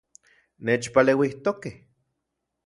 Nechpaleuijtokej 0.65 1.63